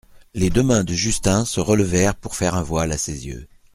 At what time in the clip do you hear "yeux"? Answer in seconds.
3.27-3.47